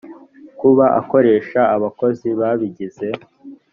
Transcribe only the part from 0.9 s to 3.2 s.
akoresha abakozi babigize